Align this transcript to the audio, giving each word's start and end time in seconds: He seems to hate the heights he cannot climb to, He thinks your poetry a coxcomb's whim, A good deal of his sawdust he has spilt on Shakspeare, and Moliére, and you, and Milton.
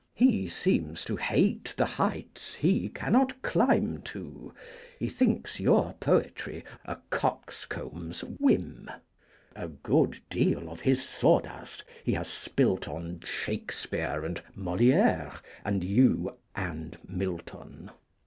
He 0.15 0.49
seems 0.49 1.05
to 1.05 1.15
hate 1.15 1.75
the 1.77 1.85
heights 1.85 2.55
he 2.55 2.89
cannot 2.89 3.39
climb 3.43 4.01
to, 4.05 4.51
He 4.97 5.07
thinks 5.07 5.59
your 5.59 5.93
poetry 5.99 6.65
a 6.85 6.95
coxcomb's 7.11 8.23
whim, 8.23 8.89
A 9.55 9.67
good 9.67 10.19
deal 10.27 10.71
of 10.71 10.79
his 10.81 11.07
sawdust 11.07 11.83
he 12.03 12.13
has 12.13 12.27
spilt 12.27 12.87
on 12.87 13.19
Shakspeare, 13.19 14.25
and 14.25 14.41
Moliére, 14.57 15.39
and 15.63 15.83
you, 15.83 16.35
and 16.55 16.97
Milton. 17.07 17.91